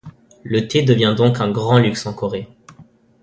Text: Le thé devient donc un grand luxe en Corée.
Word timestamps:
Le 0.43 0.67
thé 0.67 0.81
devient 0.81 1.13
donc 1.15 1.39
un 1.41 1.51
grand 1.51 1.77
luxe 1.77 2.07
en 2.07 2.13
Corée. 2.15 2.47